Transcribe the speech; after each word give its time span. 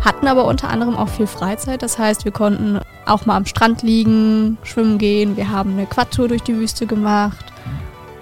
hatten 0.00 0.26
aber 0.26 0.46
unter 0.46 0.68
anderem 0.68 0.96
auch 0.96 1.08
viel 1.08 1.26
Freizeit. 1.26 1.82
Das 1.82 1.98
heißt, 1.98 2.24
wir 2.24 2.32
konnten 2.32 2.80
auch 3.06 3.26
mal 3.26 3.36
am 3.36 3.46
Strand 3.46 3.82
liegen, 3.82 4.58
schwimmen 4.62 4.98
gehen. 4.98 5.36
Wir 5.36 5.50
haben 5.50 5.72
eine 5.72 5.86
Quadtour 5.86 6.28
durch 6.28 6.42
die 6.42 6.56
Wüste 6.56 6.86
gemacht. 6.86 7.44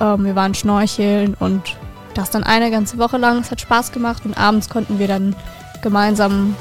Ähm, 0.01 0.25
wir 0.25 0.35
waren 0.35 0.55
schnorcheln 0.55 1.35
und 1.39 1.77
das 2.15 2.31
dann 2.31 2.43
eine 2.43 2.71
ganze 2.71 2.99
Woche 2.99 3.17
lang. 3.17 3.39
Es 3.39 3.51
hat 3.51 3.61
Spaß 3.61 3.93
gemacht 3.93 4.25
und 4.25 4.37
abends 4.37 4.69
konnten 4.69 4.99
wir 4.99 5.09
dann 5.09 5.37
gemeinsam 5.83 6.57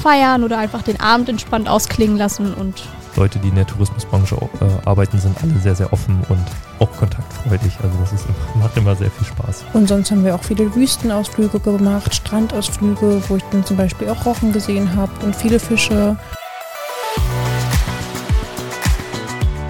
feiern 0.00 0.44
oder 0.44 0.58
einfach 0.58 0.82
den 0.82 1.00
Abend 1.00 1.28
entspannt 1.28 1.68
ausklingen 1.68 2.16
lassen 2.16 2.54
und 2.54 2.82
Leute, 3.20 3.38
die 3.38 3.48
in 3.48 3.54
der 3.54 3.66
Tourismusbranche 3.66 4.34
äh, 4.34 4.88
arbeiten, 4.88 5.18
sind 5.18 5.36
alle 5.42 5.52
sehr, 5.58 5.74
sehr 5.74 5.92
offen 5.92 6.22
und 6.30 6.42
auch 6.78 6.90
kontaktfreudig. 6.96 7.70
Also 7.82 7.98
das 8.00 8.14
ist, 8.14 8.24
macht 8.58 8.74
immer 8.78 8.96
sehr 8.96 9.10
viel 9.10 9.26
Spaß. 9.26 9.66
Und 9.74 9.88
sonst 9.88 10.10
haben 10.10 10.24
wir 10.24 10.34
auch 10.34 10.42
viele 10.42 10.74
Wüstenausflüge 10.74 11.60
gemacht, 11.60 12.14
Strandausflüge, 12.14 13.22
wo 13.28 13.36
ich 13.36 13.42
dann 13.52 13.62
zum 13.66 13.76
Beispiel 13.76 14.08
auch 14.08 14.24
Rochen 14.24 14.54
gesehen 14.54 14.96
habe 14.96 15.12
und 15.22 15.36
viele 15.36 15.60
Fische. 15.60 16.16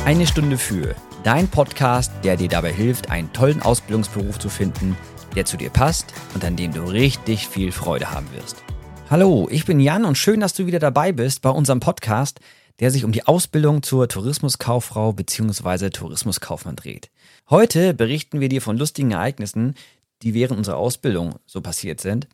Eine 0.04 0.28
Stunde 0.28 0.56
für 0.56 0.94
dein 1.24 1.48
Podcast, 1.48 2.12
der 2.22 2.36
dir 2.36 2.48
dabei 2.48 2.72
hilft, 2.72 3.10
einen 3.10 3.32
tollen 3.32 3.62
Ausbildungsberuf 3.62 4.38
zu 4.38 4.48
finden, 4.48 4.96
der 5.34 5.44
zu 5.44 5.56
dir 5.56 5.70
passt 5.70 6.14
und 6.36 6.44
an 6.44 6.54
dem 6.54 6.72
du 6.72 6.82
richtig 6.84 7.48
viel 7.48 7.72
Freude 7.72 8.12
haben 8.12 8.28
wirst. 8.32 8.62
Hallo, 9.10 9.48
ich 9.50 9.64
bin 9.64 9.80
Jan 9.80 10.04
und 10.04 10.16
schön, 10.16 10.38
dass 10.38 10.54
du 10.54 10.66
wieder 10.66 10.78
dabei 10.78 11.10
bist 11.10 11.42
bei 11.42 11.50
unserem 11.50 11.80
Podcast, 11.80 12.38
der 12.80 12.90
sich 12.90 13.04
um 13.04 13.12
die 13.12 13.26
Ausbildung 13.26 13.82
zur 13.82 14.08
Tourismuskauffrau 14.08 15.12
bzw. 15.12 15.90
Tourismuskaufmann 15.90 16.76
dreht. 16.76 17.10
Heute 17.48 17.94
berichten 17.94 18.40
wir 18.40 18.48
dir 18.48 18.62
von 18.62 18.78
lustigen 18.78 19.12
Ereignissen, 19.12 19.74
die 20.22 20.34
während 20.34 20.58
unserer 20.58 20.78
Ausbildung 20.78 21.36
so 21.46 21.60
passiert 21.60 22.00
sind. 22.00 22.26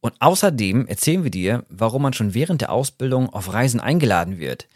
Und 0.00 0.14
außerdem 0.20 0.86
erzählen 0.86 1.24
wir 1.24 1.30
dir, 1.30 1.64
warum 1.68 2.02
man 2.02 2.14
schon 2.14 2.32
während 2.32 2.62
der 2.62 2.72
Ausbildung 2.72 3.28
auf 3.28 3.52
Reisen 3.52 3.80
eingeladen 3.80 4.38
wird 4.38 4.66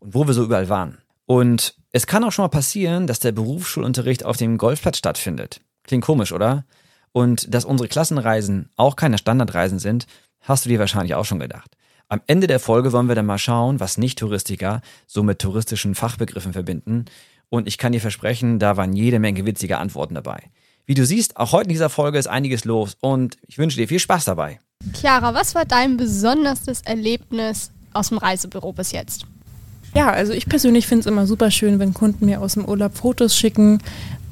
und 0.00 0.14
wo 0.14 0.26
wir 0.26 0.34
so 0.34 0.44
überall 0.44 0.68
waren. 0.68 0.98
Und 1.24 1.74
es 1.90 2.06
kann 2.06 2.22
auch 2.22 2.32
schon 2.32 2.42
mal 2.42 2.48
passieren, 2.48 3.06
dass 3.06 3.20
der 3.20 3.32
Berufsschulunterricht 3.32 4.24
auf 4.24 4.36
dem 4.36 4.58
Golfplatz 4.58 4.98
stattfindet. 4.98 5.60
Klingt 5.84 6.04
komisch, 6.04 6.32
oder? 6.32 6.64
Und 7.12 7.54
dass 7.54 7.64
unsere 7.64 7.88
Klassenreisen 7.88 8.68
auch 8.76 8.96
keine 8.96 9.16
Standardreisen 9.16 9.78
sind, 9.78 10.06
hast 10.40 10.66
du 10.66 10.68
dir 10.68 10.78
wahrscheinlich 10.78 11.14
auch 11.14 11.24
schon 11.24 11.38
gedacht. 11.38 11.76
Am 12.08 12.20
Ende 12.26 12.46
der 12.46 12.60
Folge 12.60 12.92
wollen 12.92 13.08
wir 13.08 13.14
dann 13.14 13.26
mal 13.26 13.38
schauen, 13.38 13.80
was 13.80 13.98
Nicht-Touristiker 13.98 14.82
so 15.06 15.22
mit 15.22 15.38
touristischen 15.38 15.94
Fachbegriffen 15.94 16.52
verbinden. 16.52 17.06
Und 17.48 17.66
ich 17.66 17.78
kann 17.78 17.92
dir 17.92 18.00
versprechen, 18.00 18.58
da 18.58 18.76
waren 18.76 18.92
jede 18.92 19.18
Menge 19.18 19.46
witzige 19.46 19.78
Antworten 19.78 20.14
dabei. 20.14 20.42
Wie 20.86 20.94
du 20.94 21.06
siehst, 21.06 21.38
auch 21.38 21.52
heute 21.52 21.64
in 21.64 21.72
dieser 21.72 21.88
Folge 21.88 22.18
ist 22.18 22.26
einiges 22.26 22.64
los 22.66 22.96
und 23.00 23.38
ich 23.46 23.56
wünsche 23.56 23.78
dir 23.78 23.88
viel 23.88 23.98
Spaß 23.98 24.26
dabei. 24.26 24.58
Chiara, 24.92 25.32
was 25.32 25.54
war 25.54 25.64
dein 25.64 25.96
besonderstes 25.96 26.82
Erlebnis 26.82 27.70
aus 27.94 28.10
dem 28.10 28.18
Reisebüro 28.18 28.72
bis 28.72 28.92
jetzt? 28.92 29.26
Ja, 29.94 30.10
also 30.10 30.32
ich 30.32 30.46
persönlich 30.46 30.86
finde 30.86 31.00
es 31.00 31.06
immer 31.06 31.26
super 31.26 31.50
schön, 31.50 31.78
wenn 31.78 31.94
Kunden 31.94 32.26
mir 32.26 32.42
aus 32.42 32.54
dem 32.54 32.66
Urlaub 32.66 32.96
Fotos 32.96 33.36
schicken. 33.36 33.78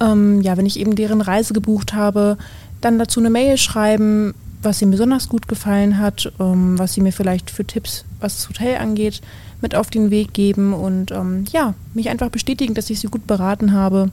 Ähm, 0.00 0.42
ja, 0.42 0.56
wenn 0.56 0.66
ich 0.66 0.78
eben 0.78 0.96
deren 0.96 1.20
Reise 1.20 1.54
gebucht 1.54 1.94
habe, 1.94 2.36
dann 2.80 2.98
dazu 2.98 3.20
eine 3.20 3.30
Mail 3.30 3.56
schreiben, 3.56 4.34
was 4.62 4.82
ihm 4.82 4.90
besonders 4.90 5.28
gut 5.28 5.48
gefallen 5.48 5.98
hat, 5.98 6.32
ähm, 6.38 6.78
was 6.78 6.94
sie 6.94 7.00
mir 7.00 7.12
vielleicht 7.12 7.50
für 7.50 7.64
Tipps, 7.64 8.04
was 8.20 8.36
das 8.36 8.48
Hotel 8.48 8.76
angeht, 8.78 9.20
mit 9.60 9.74
auf 9.74 9.90
den 9.90 10.10
Weg 10.10 10.32
geben 10.32 10.72
und 10.72 11.10
ähm, 11.10 11.44
ja, 11.52 11.74
mich 11.94 12.08
einfach 12.08 12.30
bestätigen, 12.30 12.74
dass 12.74 12.90
ich 12.90 13.00
sie 13.00 13.08
gut 13.08 13.26
beraten 13.26 13.72
habe 13.72 14.10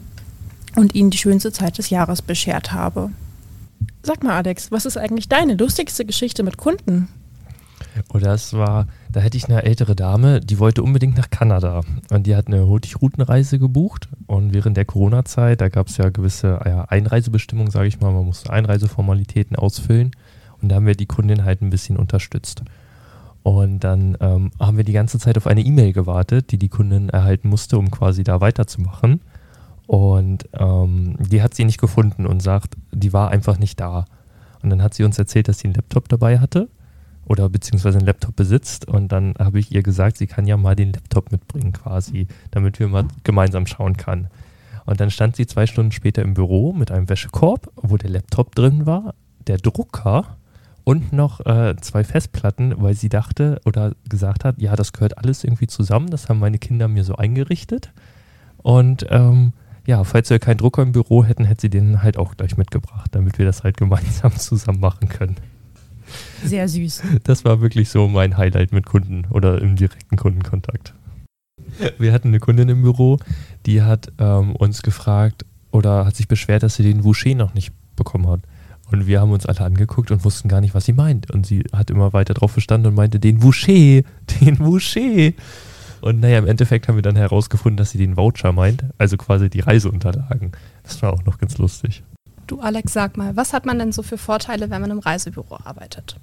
und 0.76 0.96
ihnen 0.96 1.10
die 1.10 1.18
schönste 1.18 1.52
Zeit 1.52 1.78
des 1.78 1.90
Jahres 1.90 2.22
beschert 2.22 2.72
habe. 2.72 3.12
Sag 4.04 4.24
mal, 4.24 4.38
Alex, 4.38 4.72
was 4.72 4.86
ist 4.86 4.98
eigentlich 4.98 5.28
deine 5.28 5.56
lustigste 5.56 6.06
Geschichte 6.06 6.44
mit 6.44 6.58
Kunden? 6.58 7.10
Oh, 8.14 8.18
es 8.18 8.54
war, 8.54 8.88
da 9.12 9.20
hätte 9.20 9.38
ich 9.38 9.50
eine 9.50 9.64
ältere 9.64 9.96
Dame, 9.96 10.40
die 10.40 10.60
wollte 10.60 10.84
unbedingt 10.84 11.18
nach 11.18 11.30
Kanada. 11.30 11.82
Und 12.10 12.28
die 12.28 12.36
hat 12.36 12.48
eine 12.48 12.66
Hurtigroutenreise 12.66 13.60
gebucht. 13.60 14.08
Und 14.28 14.54
während 14.54 14.78
der 14.78 14.86
Corona-Zeit, 14.86 15.62
da 15.62 15.70
gab 15.70 15.88
es 15.88 15.98
ja 15.98 16.10
gewisse 16.10 16.60
ja, 16.66 16.86
Einreisebestimmungen, 16.86 17.72
sage 17.72 17.88
ich 17.88 18.00
mal, 18.00 18.12
man 18.12 18.26
musste 18.26 18.52
Einreiseformalitäten 18.52 19.56
ausfüllen. 19.56 20.12
Und 20.62 20.70
da 20.70 20.76
haben 20.76 20.86
wir 20.86 20.96
die 20.96 21.06
Kundin 21.06 21.46
halt 21.46 21.62
ein 21.62 21.70
bisschen 21.70 21.98
unterstützt. 21.98 22.64
Und 23.44 23.80
dann 23.80 24.18
ähm, 24.20 24.52
haben 24.60 24.78
wir 24.78 24.84
die 24.84 24.94
ganze 24.94 25.18
Zeit 25.18 25.38
auf 25.38 25.48
eine 25.48 25.62
E-Mail 25.62 25.94
gewartet, 25.94 26.52
die 26.52 26.58
die 26.58 26.70
Kundin 26.70 27.10
erhalten 27.10 27.50
musste, 27.50 27.78
um 27.78 27.90
quasi 27.90 28.24
da 28.24 28.42
weiterzumachen. 28.42 29.22
Und 29.88 30.48
ähm, 30.54 31.16
die 31.20 31.42
hat 31.42 31.56
sie 31.56 31.66
nicht 31.66 31.80
gefunden 31.80 32.28
und 32.28 32.42
sagt, 32.44 32.76
die 32.92 33.14
war 33.14 33.32
einfach 33.32 33.58
nicht 33.58 33.80
da. 33.80 34.06
Und 34.62 34.70
dann 34.70 34.84
hat 34.84 34.94
sie 34.94 35.04
uns 35.04 35.18
erzählt, 35.18 35.48
dass 35.48 35.60
sie 35.60 35.68
einen 35.68 35.76
Laptop 35.76 36.10
dabei 36.10 36.40
hatte 36.40 36.70
oder 37.26 37.50
beziehungsweise 37.50 37.98
einen 37.98 38.08
Laptop 38.08 38.36
besitzt. 38.36 38.88
Und 38.88 39.12
dann 39.12 39.34
habe 39.40 39.60
ich 39.60 39.72
ihr 39.72 39.82
gesagt, 39.82 40.18
sie 40.18 40.28
kann 40.28 40.46
ja 40.46 40.58
mal 40.58 40.76
den 40.76 40.94
Laptop 40.94 41.32
mitbringen 41.32 41.74
quasi, 41.74 42.28
damit 42.52 42.80
wir 42.80 42.88
mal 42.88 43.06
gemeinsam 43.24 43.66
schauen 43.66 43.96
kann. 43.98 44.28
Und 44.86 45.00
dann 45.00 45.12
stand 45.12 45.36
sie 45.36 45.48
zwei 45.48 45.66
Stunden 45.66 45.92
später 45.92 46.22
im 46.22 46.34
Büro 46.34 46.74
mit 46.74 46.92
einem 46.92 47.10
Wäschekorb, 47.10 47.72
wo 47.76 47.96
der 47.98 48.10
Laptop 48.10 48.56
drin 48.56 48.86
war, 48.86 49.14
der 49.48 49.58
Drucker 49.58 50.38
und 50.90 51.14
noch 51.14 51.46
äh, 51.46 51.76
zwei 51.82 52.04
Festplatten, 52.04 52.74
weil 52.78 52.96
sie 52.96 53.10
dachte 53.10 53.62
oder 53.64 53.94
gesagt 54.10 54.44
hat, 54.44 54.60
ja, 54.60 54.76
das 54.76 54.92
gehört 54.92 55.20
alles 55.20 55.44
irgendwie 55.44 55.68
zusammen. 55.68 56.10
Das 56.10 56.30
haben 56.30 56.40
meine 56.40 56.58
Kinder 56.58 56.88
mir 56.88 57.04
so 57.04 57.16
eingerichtet. 57.16 57.92
Und 58.58 59.06
ähm, 59.12 59.54
ja, 59.86 60.04
falls 60.04 60.32
wir 60.32 60.40
keinen 60.40 60.58
Drucker 60.58 60.82
im 60.82 60.92
Büro 60.92 61.24
hätten, 61.24 61.46
hätte 61.46 61.62
sie 61.62 61.70
den 61.70 62.02
halt 62.02 62.18
auch 62.18 62.36
gleich 62.36 62.58
mitgebracht, 62.58 63.10
damit 63.12 63.38
wir 63.38 63.46
das 63.46 63.64
halt 63.64 63.78
gemeinsam 63.78 64.36
zusammen 64.36 64.80
machen 64.80 65.10
können. 65.10 65.36
Sehr 66.44 66.68
süß. 66.68 67.04
Das 67.22 67.46
war 67.46 67.62
wirklich 67.62 67.90
so 67.90 68.08
mein 68.08 68.36
Highlight 68.36 68.72
mit 68.72 68.88
Kunden 68.88 69.28
oder 69.30 69.62
im 69.62 69.76
direkten 69.76 70.18
Kundenkontakt. 70.18 70.96
Wir 72.00 72.14
hatten 72.14 72.30
eine 72.30 72.40
Kundin 72.40 72.68
im 72.68 72.82
Büro, 72.82 73.20
die 73.68 73.84
hat 73.84 74.12
ähm, 74.18 74.56
uns 74.56 74.82
gefragt 74.82 75.46
oder 75.70 76.08
hat 76.08 76.16
sich 76.16 76.28
beschwert, 76.28 76.64
dass 76.64 76.78
sie 76.78 76.84
den 76.84 77.04
Woucher 77.04 77.36
noch 77.36 77.54
nicht 77.54 77.74
bekommen 77.96 78.28
hat. 78.28 78.40
Und 78.92 79.08
wir 79.08 79.22
haben 79.22 79.32
uns 79.32 79.46
alle 79.46 79.62
angeguckt 79.62 80.12
und 80.12 80.24
wussten 80.26 80.50
gar 80.50 80.62
nicht, 80.62 80.74
was 80.74 80.86
sie 80.86 80.94
meint. 80.94 81.32
Und 81.32 81.46
sie 81.46 81.64
hat 81.74 81.90
immer 81.90 82.14
weiter 82.14 82.34
drauf 82.34 82.52
verstanden 82.52 82.88
und 82.88 82.96
meinte, 82.96 83.20
den 83.20 83.44
Woucher, 83.44 84.04
den 84.42 84.60
Woucher. 84.60 85.34
Und 86.02 86.22
naja, 86.22 86.40
im 86.40 86.48
Endeffekt 86.48 86.88
haben 86.88 86.96
wir 86.96 87.02
dann 87.02 87.16
herausgefunden, 87.16 87.78
dass 87.78 87.92
sie 87.92 87.98
den 87.98 88.18
Voucher 88.18 88.52
meint, 88.52 88.86
also 88.98 89.18
quasi 89.18 89.50
die 89.50 89.60
Reiseunterlagen. 89.60 90.54
Das 90.84 91.02
war 91.02 91.14
auch 91.14 91.26
noch 91.26 91.38
ganz 91.38 91.58
lustig. 91.58 92.04
Du 92.48 92.62
Alex, 92.62 92.94
sag 92.94 93.18
mal, 93.18 93.36
was 93.36 93.54
hat 93.54 93.66
man 93.66 93.78
denn 93.78 93.92
so 93.92 94.02
für 94.02 94.18
Vorteile, 94.18 94.70
wenn 94.70 94.82
man 94.82 94.92
im 94.92 95.00
Reisebüro 95.00 95.60
arbeitet? 95.64 96.16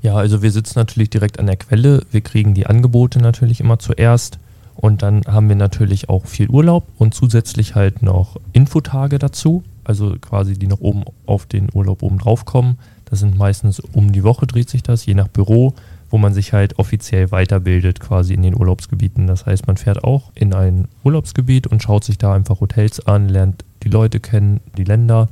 Ja, 0.00 0.14
also 0.14 0.42
wir 0.42 0.52
sitzen 0.52 0.78
natürlich 0.78 1.10
direkt 1.10 1.38
an 1.38 1.46
der 1.46 1.56
Quelle. 1.56 2.06
Wir 2.10 2.20
kriegen 2.20 2.54
die 2.54 2.66
Angebote 2.66 3.18
natürlich 3.18 3.60
immer 3.60 3.78
zuerst. 3.78 4.38
Und 4.74 5.02
dann 5.02 5.22
haben 5.26 5.48
wir 5.48 5.56
natürlich 5.56 6.08
auch 6.08 6.26
viel 6.26 6.48
Urlaub 6.48 6.86
und 6.98 7.14
zusätzlich 7.14 7.74
halt 7.74 8.02
noch 8.02 8.36
Infotage 8.52 9.18
dazu 9.18 9.64
also 9.86 10.16
quasi 10.20 10.58
die 10.58 10.66
noch 10.66 10.80
oben 10.80 11.04
auf 11.26 11.46
den 11.46 11.68
Urlaub 11.72 12.02
oben 12.02 12.18
drauf 12.18 12.44
kommen. 12.44 12.78
Das 13.04 13.20
sind 13.20 13.38
meistens 13.38 13.80
um 13.80 14.12
die 14.12 14.24
Woche 14.24 14.46
dreht 14.46 14.68
sich 14.68 14.82
das, 14.82 15.06
je 15.06 15.14
nach 15.14 15.28
Büro, 15.28 15.74
wo 16.10 16.18
man 16.18 16.34
sich 16.34 16.52
halt 16.52 16.78
offiziell 16.78 17.30
weiterbildet 17.30 18.00
quasi 18.00 18.34
in 18.34 18.42
den 18.42 18.56
Urlaubsgebieten. 18.56 19.26
Das 19.26 19.46
heißt, 19.46 19.66
man 19.66 19.76
fährt 19.76 20.02
auch 20.02 20.32
in 20.34 20.54
ein 20.54 20.88
Urlaubsgebiet 21.04 21.66
und 21.68 21.82
schaut 21.82 22.04
sich 22.04 22.18
da 22.18 22.34
einfach 22.34 22.60
Hotels 22.60 23.06
an, 23.06 23.28
lernt 23.28 23.64
die 23.82 23.88
Leute 23.88 24.18
kennen, 24.18 24.60
die 24.76 24.84
Länder, 24.84 25.28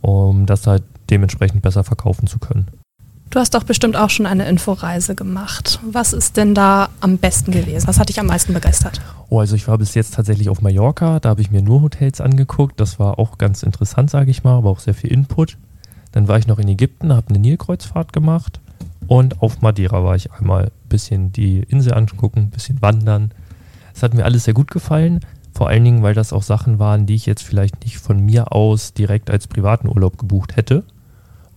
um 0.00 0.46
das 0.46 0.66
halt 0.66 0.82
dementsprechend 1.10 1.60
besser 1.62 1.84
verkaufen 1.84 2.26
zu 2.26 2.38
können. 2.38 2.66
Du 3.32 3.38
hast 3.38 3.54
doch 3.54 3.64
bestimmt 3.64 3.96
auch 3.96 4.10
schon 4.10 4.26
eine 4.26 4.46
Inforeise 4.46 5.14
gemacht. 5.14 5.80
Was 5.90 6.12
ist 6.12 6.36
denn 6.36 6.54
da 6.54 6.90
am 7.00 7.16
besten 7.16 7.50
gewesen? 7.50 7.88
Was 7.88 7.98
hat 7.98 8.10
dich 8.10 8.20
am 8.20 8.26
meisten 8.26 8.52
begeistert? 8.52 9.00
Oh, 9.30 9.40
also 9.40 9.56
ich 9.56 9.66
war 9.66 9.78
bis 9.78 9.94
jetzt 9.94 10.12
tatsächlich 10.12 10.50
auf 10.50 10.60
Mallorca. 10.60 11.18
Da 11.18 11.30
habe 11.30 11.40
ich 11.40 11.50
mir 11.50 11.62
nur 11.62 11.80
Hotels 11.80 12.20
angeguckt. 12.20 12.78
Das 12.78 12.98
war 12.98 13.18
auch 13.18 13.38
ganz 13.38 13.62
interessant, 13.62 14.10
sage 14.10 14.30
ich 14.30 14.44
mal, 14.44 14.58
aber 14.58 14.68
auch 14.68 14.80
sehr 14.80 14.92
viel 14.92 15.10
Input. 15.10 15.56
Dann 16.12 16.28
war 16.28 16.36
ich 16.36 16.46
noch 16.46 16.58
in 16.58 16.68
Ägypten, 16.68 17.10
habe 17.10 17.30
eine 17.30 17.38
Nilkreuzfahrt 17.38 18.12
gemacht. 18.12 18.60
Und 19.06 19.40
auf 19.40 19.62
Madeira 19.62 20.04
war 20.04 20.14
ich 20.14 20.30
einmal 20.30 20.64
ein 20.64 20.88
bisschen 20.90 21.32
die 21.32 21.60
Insel 21.60 21.94
angucken, 21.94 22.40
ein 22.40 22.50
bisschen 22.50 22.82
wandern. 22.82 23.30
Es 23.94 24.02
hat 24.02 24.12
mir 24.12 24.26
alles 24.26 24.44
sehr 24.44 24.52
gut 24.52 24.70
gefallen. 24.70 25.20
Vor 25.54 25.70
allen 25.70 25.84
Dingen, 25.84 26.02
weil 26.02 26.12
das 26.12 26.34
auch 26.34 26.42
Sachen 26.42 26.78
waren, 26.78 27.06
die 27.06 27.14
ich 27.14 27.24
jetzt 27.24 27.44
vielleicht 27.44 27.82
nicht 27.84 27.96
von 27.96 28.20
mir 28.20 28.52
aus 28.52 28.92
direkt 28.92 29.30
als 29.30 29.46
privaten 29.46 29.88
Urlaub 29.88 30.18
gebucht 30.18 30.56
hätte 30.56 30.84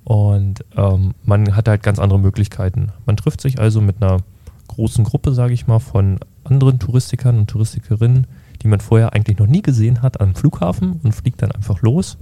und 0.06 0.64
ähm, 0.78 1.16
man 1.24 1.56
hat 1.56 1.68
halt 1.68 1.84
ganz 1.84 2.00
andere 2.00 2.20
Möglichkeiten. 2.20 2.92
Man 3.06 3.18
trifft 3.18 3.42
sich 3.42 3.60
also 3.60 3.82
mit 3.82 4.02
einer 4.02 4.20
großen 4.68 5.04
Gruppe, 5.04 5.34
sage 5.34 5.54
ich 5.54 5.68
mal, 5.68 5.80
von 5.80 6.20
anderen 6.44 6.78
Touristikern 6.78 7.40
und 7.40 7.50
Touristikerinnen, 7.50 8.28
die 8.62 8.68
man 8.68 8.80
vorher 8.80 9.14
eigentlich 9.14 9.40
noch 9.40 9.48
nie 9.48 9.64
gesehen 9.64 10.04
hat, 10.04 10.22
am 10.22 10.36
Flughafen 10.36 11.00
und 11.04 11.14
fliegt 11.14 11.42
dann 11.42 11.52
einfach 11.52 11.82
los. 11.82 12.18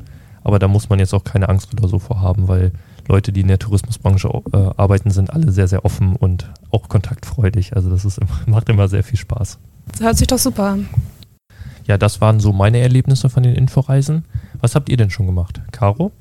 Aber 0.45 0.59
da 0.59 0.69
muss 0.69 0.89
man 0.89 0.99
jetzt 0.99 1.13
auch 1.13 1.25
keine 1.25 1.49
Angst 1.49 1.73
oder 1.73 1.89
so 1.89 1.99
vorhaben, 1.99 2.47
weil 2.47 2.71
Leute, 3.09 3.33
die 3.33 3.41
in 3.41 3.49
der 3.49 3.59
Tourismusbranche 3.59 4.29
äh, 4.29 4.57
arbeiten, 4.77 5.11
sind 5.11 5.33
alle 5.33 5.51
sehr, 5.51 5.67
sehr 5.67 5.83
offen 5.83 6.15
und 6.15 6.49
auch 6.71 6.87
kontaktfreudig. 6.87 7.75
Also 7.75 7.89
das 7.89 8.05
ist 8.05 8.17
immer, 8.17 8.39
macht 8.45 8.69
immer 8.69 8.87
sehr 8.87 9.03
viel 9.03 9.19
Spaß. 9.19 9.59
Das 9.91 10.01
hört 10.01 10.17
sich 10.17 10.27
doch 10.27 10.37
super 10.37 10.69
an. 10.69 10.87
Ja, 11.85 11.97
das 11.97 12.21
waren 12.21 12.39
so 12.39 12.53
meine 12.53 12.77
Erlebnisse 12.77 13.27
von 13.27 13.43
den 13.43 13.55
Inforeisen. 13.55 14.23
Was 14.61 14.75
habt 14.75 14.87
ihr 14.87 14.95
denn 14.95 15.09
schon 15.09 15.25
gemacht? 15.25 15.61
Caro? 15.73 16.13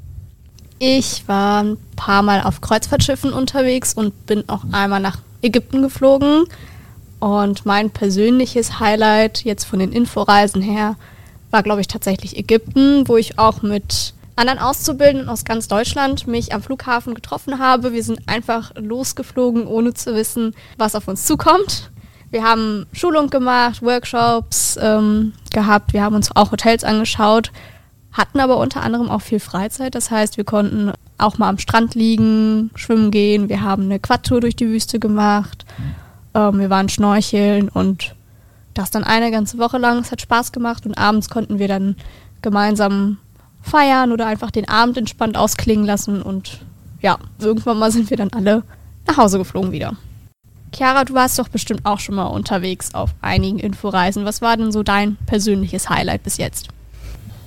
Ich 0.85 1.29
war 1.29 1.63
ein 1.63 1.79
paar 1.95 2.23
Mal 2.23 2.43
auf 2.43 2.61
Kreuzfahrtschiffen 2.61 3.33
unterwegs 3.33 3.95
und 3.95 4.27
bin 4.27 4.49
auch 4.49 4.65
einmal 4.73 4.99
nach 4.99 5.19
Ägypten 5.41 5.81
geflogen. 5.81 6.43
Und 7.21 7.65
mein 7.65 7.91
persönliches 7.91 8.81
Highlight 8.81 9.45
jetzt 9.45 9.63
von 9.63 9.79
den 9.79 9.93
Inforeisen 9.93 10.61
her 10.61 10.97
war, 11.53 11.63
glaube 11.63 11.83
ich, 11.83 11.87
tatsächlich 11.87 12.37
Ägypten, 12.37 13.07
wo 13.07 13.17
ich 13.17 13.39
auch 13.39 13.63
mit 13.63 14.13
anderen 14.35 14.59
Auszubildenden 14.59 15.29
aus 15.29 15.45
ganz 15.45 15.69
Deutschland 15.69 16.27
mich 16.27 16.53
am 16.53 16.65
Flughafen 16.65 17.15
getroffen 17.15 17.61
habe. 17.61 17.93
Wir 17.93 18.03
sind 18.03 18.19
einfach 18.27 18.73
losgeflogen, 18.75 19.69
ohne 19.69 19.95
zu 19.95 20.17
wissen, 20.17 20.53
was 20.79 20.97
auf 20.97 21.07
uns 21.07 21.27
zukommt. 21.27 21.93
Wir 22.33 22.43
haben 22.43 22.87
Schulung 22.93 23.31
gemacht, 23.31 23.83
Workshops 23.83 24.77
ähm, 24.83 25.35
gehabt, 25.53 25.93
wir 25.93 26.03
haben 26.03 26.17
uns 26.17 26.35
auch 26.35 26.51
Hotels 26.51 26.83
angeschaut, 26.83 27.53
hatten 28.13 28.41
aber 28.41 28.59
unter 28.59 28.83
anderem 28.83 29.09
auch 29.09 29.23
viel 29.23 29.41
Freizeit. 29.41 29.95
Das 29.95 30.11
heißt, 30.11 30.37
wir 30.37 30.45
konnten 30.45 30.93
auch 31.19 31.39
mal 31.39 31.49
am 31.49 31.59
Strand 31.59 31.95
liegen, 31.95 32.71
schwimmen 32.75 33.11
gehen. 33.11 33.49
Wir 33.49 33.63
haben 33.63 33.85
eine 33.85 33.99
Quadtour 33.99 34.41
durch 34.41 34.57
die 34.57 34.69
Wüste 34.69 34.99
gemacht. 34.99 35.65
Ähm, 36.35 36.59
wir 36.59 36.71
waren 36.71 36.89
schnorcheln 36.89 37.69
und 37.69 38.15
das 38.75 38.91
dann 38.91 39.05
eine 39.05 39.31
ganze 39.31 39.59
Woche 39.59 39.79
lang. 39.79 39.99
Es 39.99 40.13
hat 40.13 40.21
Spaß 40.21 40.53
gemacht 40.53 40.87
und 40.87 40.97
abends 40.97 41.31
konnten 41.31 41.59
wir 41.59 41.69
dann 41.69 41.97
gemeinsam 42.43 43.19
feiern 43.63 44.13
oder 44.13 44.27
einfach 44.27 44.51
den 44.51 44.69
Abend 44.69 44.97
entspannt 44.99 45.37
ausklingen 45.37 45.87
lassen 45.87 46.21
und 46.21 46.61
ja, 47.01 47.19
irgendwann 47.39 47.79
mal 47.79 47.93
sind 47.93 48.11
wir 48.11 48.17
dann 48.17 48.31
alle 48.33 48.63
nach 49.07 49.17
Hause 49.17 49.39
geflogen 49.39 49.73
wieder. 49.73 49.97
Chiara, 50.75 51.05
du 51.05 51.15
warst 51.15 51.39
doch 51.39 51.49
bestimmt 51.49 51.85
auch 51.85 52.01
schon 52.01 52.15
mal 52.15 52.27
unterwegs 52.27 52.95
auf 52.95 53.11
einigen 53.21 53.59
Inforeisen. 53.59 54.25
Was 54.25 54.41
war 54.41 54.57
denn 54.57 54.73
so 54.73 54.83
dein 54.83 55.17
persönliches 55.27 55.91
Highlight 55.91 56.23
bis 56.23 56.39
jetzt? 56.39 56.69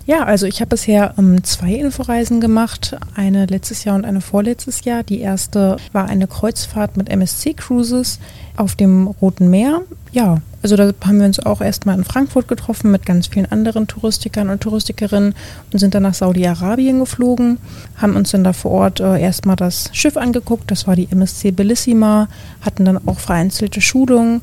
Ja, 0.08 0.24
also 0.24 0.46
ich 0.46 0.62
habe 0.62 0.70
bisher 0.70 1.16
ähm, 1.18 1.44
zwei 1.44 1.74
Inforeisen 1.74 2.40
gemacht, 2.40 2.96
eine 3.16 3.48
letztes 3.48 3.86
Jahr 3.86 3.96
und 3.96 4.06
eine 4.06 4.22
vorletztes 4.22 4.86
Jahr. 4.86 5.02
Die 5.02 5.20
erste 5.20 5.78
war 5.94 6.06
eine 6.06 6.28
Kreuzfahrt 6.28 6.96
mit 6.96 7.10
MSC 7.10 7.56
Cruises 7.56 8.20
auf 8.56 8.76
dem 8.76 9.08
Roten 9.08 9.50
Meer. 9.50 9.82
Ja, 10.12 10.42
also 10.62 10.76
da 10.76 10.92
haben 11.06 11.18
wir 11.18 11.26
uns 11.26 11.40
auch 11.40 11.60
erstmal 11.60 11.98
in 11.98 12.04
Frankfurt 12.04 12.48
getroffen 12.48 12.92
mit 12.92 13.06
ganz 13.06 13.28
vielen 13.28 13.52
anderen 13.52 13.88
Touristikern 13.88 14.52
und 14.52 14.62
Touristikerinnen 14.62 15.34
und 15.74 15.80
sind 15.80 15.96
dann 15.96 16.04
nach 16.04 16.14
Saudi-Arabien 16.14 17.00
geflogen, 17.00 17.58
haben 17.98 18.16
uns 18.16 18.32
dann 18.32 18.44
da 18.44 18.54
vor 18.54 18.72
Ort 18.72 19.00
äh, 19.00 19.20
erstmal 19.20 19.56
das 19.56 19.90
Schiff 19.92 20.18
angeguckt, 20.18 20.70
das 20.70 20.86
war 20.86 20.96
die 20.96 21.08
MSC 21.12 21.52
Bellissima, 21.52 22.28
hatten 22.62 22.86
dann 22.86 23.08
auch 23.08 23.20
vereinzelte 23.20 23.82
Schulungen 23.82 24.42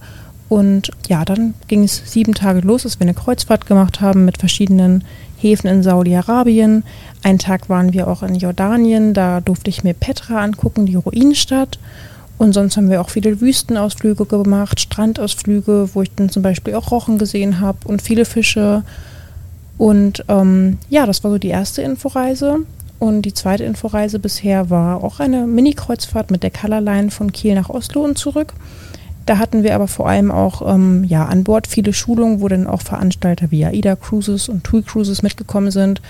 und 0.52 0.90
ja, 1.08 1.24
dann 1.24 1.54
ging 1.66 1.82
es 1.82 2.02
sieben 2.04 2.34
Tage 2.34 2.60
los, 2.60 2.82
dass 2.82 3.00
wir 3.00 3.06
eine 3.06 3.14
Kreuzfahrt 3.14 3.64
gemacht 3.64 4.02
haben 4.02 4.26
mit 4.26 4.36
verschiedenen 4.36 5.02
Häfen 5.38 5.66
in 5.66 5.82
Saudi-Arabien. 5.82 6.84
Einen 7.22 7.38
Tag 7.38 7.70
waren 7.70 7.94
wir 7.94 8.06
auch 8.06 8.22
in 8.22 8.34
Jordanien, 8.34 9.14
da 9.14 9.40
durfte 9.40 9.70
ich 9.70 9.82
mir 9.82 9.94
Petra 9.94 10.44
angucken, 10.44 10.84
die 10.84 10.96
Ruinenstadt. 10.96 11.78
Und 12.36 12.52
sonst 12.52 12.76
haben 12.76 12.90
wir 12.90 13.00
auch 13.00 13.08
viele 13.08 13.40
Wüstenausflüge 13.40 14.26
gemacht, 14.26 14.78
Strandausflüge, 14.78 15.88
wo 15.94 16.02
ich 16.02 16.14
dann 16.14 16.28
zum 16.28 16.42
Beispiel 16.42 16.74
auch 16.74 16.90
Rochen 16.90 17.16
gesehen 17.16 17.60
habe 17.60 17.88
und 17.88 18.02
viele 18.02 18.26
Fische. 18.26 18.84
Und 19.78 20.22
ähm, 20.28 20.76
ja, 20.90 21.06
das 21.06 21.24
war 21.24 21.30
so 21.30 21.38
die 21.38 21.48
erste 21.48 21.80
Inforeise. 21.80 22.58
Und 22.98 23.22
die 23.22 23.32
zweite 23.32 23.64
Inforeise 23.64 24.18
bisher 24.18 24.68
war 24.68 25.02
auch 25.02 25.18
eine 25.18 25.46
Mini-Kreuzfahrt 25.46 26.30
mit 26.30 26.42
der 26.42 26.50
Colorline 26.50 27.10
von 27.10 27.32
Kiel 27.32 27.54
nach 27.54 27.70
Oslo 27.70 28.04
und 28.04 28.18
zurück. 28.18 28.52
Da 29.26 29.38
hatten 29.38 29.62
wir 29.62 29.74
aber 29.74 29.88
vor 29.88 30.08
allem 30.08 30.30
auch 30.30 30.74
ähm, 30.74 31.04
ja, 31.04 31.26
an 31.26 31.44
Bord 31.44 31.66
viele 31.66 31.92
Schulungen, 31.92 32.40
wo 32.40 32.48
dann 32.48 32.66
auch 32.66 32.82
Veranstalter 32.82 33.50
wie 33.50 33.64
AIDA 33.64 33.96
Cruises 33.96 34.48
und 34.48 34.64
TUI 34.64 34.82
Cruises 34.82 35.22
mitgekommen 35.22 35.70
sind, 35.70 36.02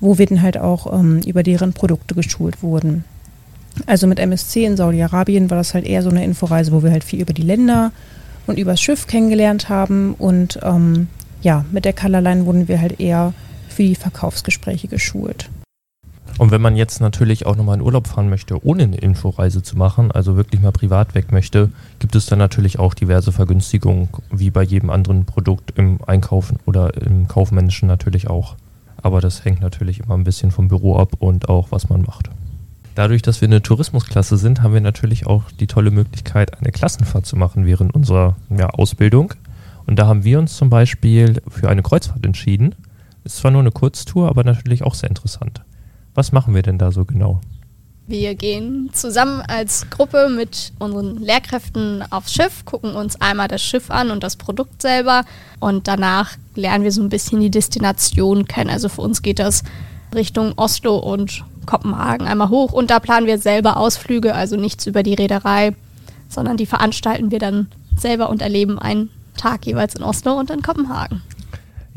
wo 0.00 0.18
wir 0.18 0.26
dann 0.26 0.42
halt 0.42 0.58
auch 0.58 0.92
ähm, 0.92 1.20
über 1.24 1.42
deren 1.42 1.72
Produkte 1.72 2.14
geschult 2.14 2.62
wurden. 2.62 3.04
Also 3.86 4.06
mit 4.06 4.18
MSC 4.18 4.64
in 4.66 4.76
Saudi-Arabien 4.76 5.48
war 5.48 5.56
das 5.56 5.72
halt 5.72 5.86
eher 5.86 6.02
so 6.02 6.10
eine 6.10 6.24
Inforeise, 6.24 6.72
wo 6.72 6.82
wir 6.82 6.90
halt 6.90 7.04
viel 7.04 7.22
über 7.22 7.32
die 7.32 7.42
Länder 7.42 7.92
und 8.46 8.58
über 8.58 8.72
das 8.72 8.82
Schiff 8.82 9.06
kennengelernt 9.06 9.68
haben. 9.68 10.14
Und 10.18 10.58
ähm, 10.62 11.08
ja, 11.40 11.64
mit 11.72 11.84
der 11.84 11.94
Colorline 11.94 12.44
wurden 12.44 12.68
wir 12.68 12.80
halt 12.80 13.00
eher 13.00 13.32
für 13.68 13.82
die 13.82 13.94
Verkaufsgespräche 13.94 14.88
geschult. 14.88 15.48
Und 16.38 16.50
wenn 16.50 16.60
man 16.60 16.76
jetzt 16.76 17.00
natürlich 17.00 17.46
auch 17.46 17.56
nochmal 17.56 17.76
in 17.76 17.82
Urlaub 17.82 18.06
fahren 18.06 18.28
möchte, 18.28 18.64
ohne 18.64 18.84
eine 18.84 18.96
Inforeise 18.96 19.62
zu 19.62 19.76
machen, 19.76 20.10
also 20.10 20.36
wirklich 20.36 20.60
mal 20.60 20.72
privat 20.72 21.14
weg 21.14 21.30
möchte, 21.30 21.70
gibt 21.98 22.16
es 22.16 22.26
dann 22.26 22.38
natürlich 22.38 22.78
auch 22.78 22.94
diverse 22.94 23.32
Vergünstigungen, 23.32 24.08
wie 24.30 24.50
bei 24.50 24.62
jedem 24.62 24.90
anderen 24.90 25.24
Produkt 25.24 25.72
im 25.76 25.98
Einkaufen 26.06 26.58
oder 26.66 26.96
im 26.96 27.28
Kaufmännischen 27.28 27.86
natürlich 27.86 28.28
auch. 28.28 28.56
Aber 29.02 29.20
das 29.20 29.44
hängt 29.44 29.60
natürlich 29.60 30.00
immer 30.00 30.14
ein 30.14 30.24
bisschen 30.24 30.50
vom 30.50 30.68
Büro 30.68 30.96
ab 30.96 31.12
und 31.18 31.48
auch 31.48 31.68
was 31.70 31.88
man 31.88 32.02
macht. 32.02 32.30
Dadurch, 32.94 33.22
dass 33.22 33.40
wir 33.40 33.48
eine 33.48 33.62
Tourismusklasse 33.62 34.36
sind, 34.36 34.62
haben 34.62 34.74
wir 34.74 34.80
natürlich 34.80 35.26
auch 35.26 35.44
die 35.58 35.66
tolle 35.66 35.90
Möglichkeit, 35.90 36.58
eine 36.58 36.72
Klassenfahrt 36.72 37.24
zu 37.24 37.36
machen 37.36 37.64
während 37.66 37.94
unserer 37.94 38.36
ja, 38.50 38.68
Ausbildung. 38.68 39.34
Und 39.86 39.98
da 39.98 40.06
haben 40.06 40.24
wir 40.24 40.38
uns 40.38 40.56
zum 40.56 40.70
Beispiel 40.70 41.40
für 41.48 41.68
eine 41.68 41.82
Kreuzfahrt 41.82 42.24
entschieden. 42.24 42.74
Ist 43.24 43.36
zwar 43.36 43.50
nur 43.50 43.60
eine 43.60 43.70
Kurztour, 43.70 44.28
aber 44.28 44.44
natürlich 44.44 44.82
auch 44.82 44.94
sehr 44.94 45.08
interessant. 45.08 45.62
Was 46.14 46.32
machen 46.32 46.54
wir 46.54 46.62
denn 46.62 46.78
da 46.78 46.92
so 46.92 47.04
genau? 47.04 47.40
Wir 48.06 48.34
gehen 48.34 48.90
zusammen 48.92 49.40
als 49.46 49.88
Gruppe 49.88 50.28
mit 50.28 50.72
unseren 50.78 51.18
Lehrkräften 51.18 52.04
aufs 52.10 52.34
Schiff, 52.34 52.64
gucken 52.64 52.94
uns 52.94 53.20
einmal 53.20 53.48
das 53.48 53.62
Schiff 53.62 53.90
an 53.90 54.10
und 54.10 54.22
das 54.22 54.36
Produkt 54.36 54.82
selber 54.82 55.24
und 55.60 55.86
danach 55.86 56.36
lernen 56.54 56.84
wir 56.84 56.92
so 56.92 57.00
ein 57.00 57.08
bisschen 57.08 57.40
die 57.40 57.50
Destination 57.50 58.46
kennen. 58.46 58.70
Also 58.70 58.88
für 58.88 59.02
uns 59.02 59.22
geht 59.22 59.38
das 59.38 59.62
Richtung 60.14 60.52
Oslo 60.56 60.98
und 60.98 61.44
Kopenhagen 61.64 62.26
einmal 62.26 62.48
hoch 62.48 62.72
und 62.72 62.90
da 62.90 62.98
planen 62.98 63.26
wir 63.26 63.38
selber 63.38 63.76
Ausflüge, 63.76 64.34
also 64.34 64.56
nichts 64.56 64.86
über 64.86 65.04
die 65.04 65.14
Reederei, 65.14 65.74
sondern 66.28 66.56
die 66.56 66.66
veranstalten 66.66 67.30
wir 67.30 67.38
dann 67.38 67.68
selber 67.96 68.30
und 68.30 68.42
erleben 68.42 68.80
einen 68.80 69.10
Tag 69.36 69.64
jeweils 69.64 69.94
in 69.94 70.02
Oslo 70.02 70.32
und 70.38 70.50
in 70.50 70.62
Kopenhagen. 70.62 71.22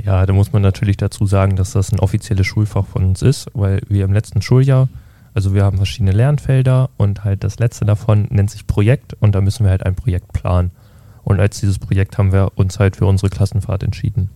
Ja, 0.05 0.27
da 0.27 0.33
muss 0.33 0.53
man 0.53 0.61
natürlich 0.61 0.97
dazu 0.97 1.25
sagen, 1.25 1.55
dass 1.55 1.71
das 1.71 1.91
ein 1.91 1.99
offizielles 1.99 2.45
Schulfach 2.45 2.85
von 2.85 3.05
uns 3.05 3.23
ist, 3.23 3.49
weil 3.55 3.81
wir 3.89 4.05
im 4.05 4.13
letzten 4.13 4.43
Schuljahr, 4.43 4.87
also 5.33 5.55
wir 5.55 5.63
haben 5.63 5.77
verschiedene 5.77 6.11
Lernfelder 6.11 6.91
und 6.97 7.23
halt 7.23 7.43
das 7.43 7.57
letzte 7.57 7.85
davon 7.85 8.27
nennt 8.29 8.51
sich 8.51 8.67
Projekt 8.67 9.15
und 9.19 9.33
da 9.33 9.41
müssen 9.41 9.63
wir 9.63 9.71
halt 9.71 9.83
ein 9.83 9.95
Projekt 9.95 10.31
planen. 10.31 10.69
Und 11.23 11.39
als 11.39 11.59
dieses 11.59 11.79
Projekt 11.79 12.19
haben 12.19 12.31
wir 12.31 12.51
uns 12.53 12.77
halt 12.77 12.97
für 12.97 13.07
unsere 13.07 13.31
Klassenfahrt 13.31 13.81
entschieden. 13.81 14.29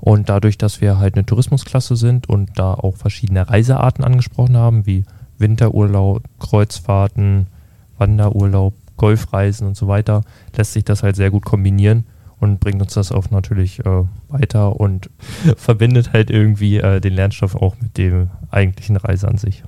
Und 0.00 0.30
dadurch, 0.30 0.56
dass 0.56 0.80
wir 0.80 0.98
halt 0.98 1.16
eine 1.16 1.26
Tourismusklasse 1.26 1.96
sind 1.96 2.26
und 2.26 2.58
da 2.58 2.72
auch 2.72 2.96
verschiedene 2.96 3.46
Reisearten 3.46 4.04
angesprochen 4.04 4.56
haben, 4.56 4.86
wie 4.86 5.04
Winterurlaub, 5.36 6.22
Kreuzfahrten, 6.40 7.48
Wanderurlaub, 7.98 8.72
Golfreisen 8.96 9.66
und 9.66 9.76
so 9.76 9.86
weiter, 9.86 10.22
lässt 10.56 10.72
sich 10.72 10.84
das 10.84 11.02
halt 11.02 11.16
sehr 11.16 11.30
gut 11.30 11.44
kombinieren 11.44 12.06
und 12.40 12.60
bringt 12.60 12.80
uns 12.82 12.94
das 12.94 13.12
auch 13.12 13.30
natürlich 13.30 13.80
äh, 13.80 14.04
weiter 14.28 14.78
und 14.78 15.10
verbindet 15.56 16.12
halt 16.12 16.30
irgendwie 16.30 16.78
äh, 16.78 17.00
den 17.00 17.14
Lernstoff 17.14 17.56
auch 17.56 17.74
mit 17.80 17.96
dem 17.98 18.30
eigentlichen 18.50 18.96
Reise 18.96 19.28
an 19.28 19.38
sich. 19.38 19.64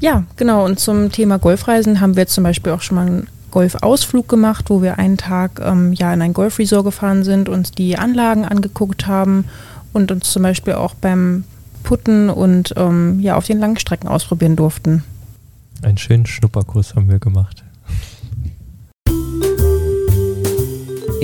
Ja, 0.00 0.24
genau. 0.36 0.64
Und 0.64 0.80
zum 0.80 1.12
Thema 1.12 1.38
Golfreisen 1.38 2.00
haben 2.00 2.16
wir 2.16 2.26
zum 2.26 2.44
Beispiel 2.44 2.72
auch 2.72 2.80
schon 2.80 2.96
mal 2.96 3.06
einen 3.06 3.26
Golfausflug 3.50 4.28
gemacht, 4.28 4.70
wo 4.70 4.82
wir 4.82 4.98
einen 4.98 5.16
Tag 5.16 5.60
ähm, 5.62 5.92
ja 5.92 6.12
in 6.12 6.22
ein 6.22 6.32
Golfresort 6.32 6.84
gefahren 6.84 7.22
sind, 7.22 7.48
uns 7.48 7.70
die 7.70 7.96
Anlagen 7.98 8.44
angeguckt 8.44 9.06
haben 9.06 9.44
und 9.92 10.10
uns 10.10 10.30
zum 10.30 10.42
Beispiel 10.42 10.74
auch 10.74 10.94
beim 10.94 11.44
Putten 11.82 12.30
und 12.30 12.74
ähm, 12.76 13.20
ja 13.20 13.36
auf 13.36 13.46
den 13.46 13.58
Langstrecken 13.58 14.08
ausprobieren 14.08 14.56
durften. 14.56 15.04
Einen 15.82 15.98
schönen 15.98 16.26
Schnupperkurs 16.26 16.94
haben 16.94 17.10
wir 17.10 17.18
gemacht. 17.18 17.61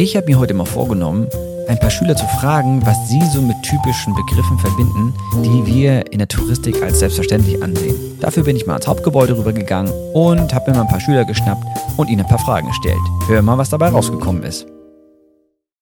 Ich 0.01 0.15
habe 0.17 0.27
mir 0.27 0.39
heute 0.39 0.55
mal 0.55 0.65
vorgenommen, 0.65 1.27
ein 1.67 1.81
paar 1.81 1.91
Schüler 1.91 2.15
zu 2.15 2.25
fragen, 2.39 2.87
was 2.87 3.09
sie 3.09 3.21
so 3.35 3.43
mit 3.43 3.61
typischen 3.65 4.15
Begriffen 4.15 4.57
verbinden, 4.61 5.13
die 5.43 5.67
wir 5.67 6.13
in 6.13 6.19
der 6.19 6.29
Touristik 6.29 6.81
als 6.85 7.01
selbstverständlich 7.01 7.61
ansehen. 7.61 8.17
Dafür 8.21 8.45
bin 8.45 8.55
ich 8.55 8.65
mal 8.65 8.75
ans 8.75 8.87
Hauptgebäude 8.87 9.37
rübergegangen 9.37 9.93
und 10.15 10.55
habe 10.55 10.71
mir 10.71 10.77
mal 10.77 10.85
ein 10.85 10.89
paar 10.89 11.01
Schüler 11.01 11.25
geschnappt 11.25 11.65
und 11.97 12.09
ihnen 12.09 12.21
ein 12.21 12.29
paar 12.29 12.39
Fragen 12.39 12.69
gestellt. 12.69 13.01
Hör 13.27 13.43
mal, 13.43 13.59
was 13.59 13.71
dabei 13.71 13.89
rausgekommen 13.89 14.45
ist. 14.45 14.69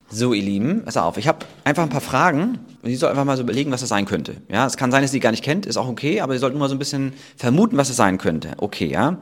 So, 0.09 0.33
ihr 0.33 0.45
Lieben, 0.45 0.83
pass 0.87 0.97
auf, 0.97 1.19
ich 1.19 1.29
habe 1.29 1.41
einfach 1.65 1.83
ein 1.83 1.91
paar 1.91 2.01
Fragen 2.01 2.61
und 2.83 2.89
ihr 2.89 2.97
sollt 2.97 3.11
einfach 3.11 3.27
mal 3.27 3.37
so 3.37 3.43
überlegen, 3.43 3.71
was 3.71 3.81
das 3.81 3.91
sein 3.91 4.07
könnte. 4.07 4.37
Ja, 4.49 4.65
es 4.65 4.79
kann 4.79 4.91
sein, 4.91 5.03
dass 5.03 5.11
ihr 5.11 5.17
sie 5.17 5.21
gar 5.21 5.33
nicht 5.33 5.45
kennt, 5.45 5.67
ist 5.67 5.77
auch 5.77 5.89
okay, 5.89 6.23
aber 6.23 6.33
ihr 6.33 6.41
sollt 6.41 6.55
nur 6.55 6.61
mal 6.61 6.71
so 6.71 6.75
ein 6.75 6.79
bisschen 6.79 7.13
vermuten, 7.37 7.77
was 7.77 7.91
es 7.91 7.97
sein 7.97 8.17
könnte. 8.17 8.53
Okay, 8.57 8.87
ja. 8.87 9.19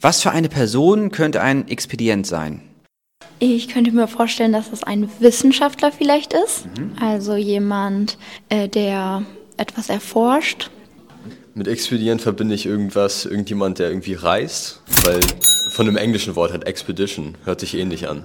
Was 0.00 0.22
für 0.22 0.32
eine 0.32 0.48
Person 0.48 1.12
könnte 1.12 1.40
ein 1.40 1.68
Expedient 1.68 2.26
sein? 2.26 2.67
Ich 3.40 3.68
könnte 3.68 3.92
mir 3.92 4.08
vorstellen, 4.08 4.52
dass 4.52 4.72
es 4.72 4.82
ein 4.82 5.08
Wissenschaftler 5.20 5.92
vielleicht 5.92 6.32
ist. 6.32 6.66
Mhm. 6.66 6.92
Also 7.00 7.36
jemand, 7.36 8.18
äh, 8.48 8.68
der 8.68 9.22
etwas 9.56 9.88
erforscht. 9.88 10.70
Mit 11.54 11.68
Expedient 11.68 12.20
verbinde 12.20 12.54
ich 12.54 12.66
irgendwas, 12.66 13.26
irgendjemand, 13.26 13.78
der 13.78 13.88
irgendwie 13.88 14.14
reist, 14.14 14.82
weil 15.04 15.20
von 15.72 15.86
dem 15.86 15.96
englischen 15.96 16.36
Wort 16.36 16.52
hat 16.52 16.64
Expedition, 16.66 17.36
hört 17.44 17.60
sich 17.60 17.74
ähnlich 17.74 18.08
an. 18.08 18.24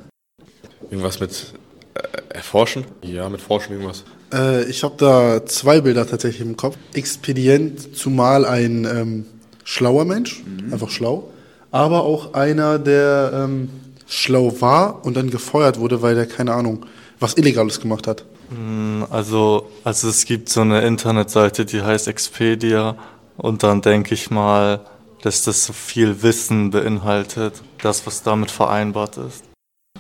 Irgendwas 0.89 1.19
mit 1.19 1.53
äh, 1.95 2.35
Erforschen? 2.35 2.85
Ja, 3.01 3.29
mit 3.29 3.41
Forschen 3.41 3.73
irgendwas. 3.73 4.03
Äh, 4.31 4.65
ich 4.69 4.83
habe 4.83 4.95
da 4.97 5.45
zwei 5.45 5.81
Bilder 5.81 6.07
tatsächlich 6.07 6.41
im 6.41 6.57
Kopf. 6.57 6.77
Expedient, 6.93 7.95
zumal 7.95 8.45
ein 8.45 8.85
ähm, 8.85 9.25
schlauer 9.63 10.05
Mensch, 10.05 10.43
mhm. 10.43 10.73
einfach 10.73 10.89
schlau 10.89 11.29
aber 11.73 12.03
auch 12.03 12.35
einer, 12.35 12.77
der 12.77 13.31
ähm, 13.33 13.67
schlau 14.13 14.61
war 14.61 15.03
und 15.05 15.17
dann 15.17 15.29
gefeuert 15.29 15.79
wurde, 15.79 16.01
weil 16.01 16.15
der, 16.15 16.27
keine 16.27 16.53
Ahnung, 16.53 16.85
was 17.19 17.35
Illegales 17.35 17.79
gemacht 17.79 18.07
hat. 18.07 18.25
Mm, 18.49 19.03
Also, 19.09 19.69
also 19.83 20.07
es 20.09 20.25
gibt 20.25 20.49
so 20.49 20.61
eine 20.61 20.81
Internetseite, 20.81 21.65
die 21.65 21.81
heißt 21.81 22.07
Expedia 22.07 22.95
und 23.37 23.63
dann 23.63 23.81
denke 23.81 24.13
ich 24.13 24.29
mal, 24.29 24.81
dass 25.21 25.43
das 25.43 25.65
so 25.65 25.73
viel 25.73 26.21
Wissen 26.21 26.69
beinhaltet, 26.69 27.61
das, 27.81 28.05
was 28.05 28.23
damit 28.23 28.51
vereinbart 28.51 29.17
ist. 29.17 29.45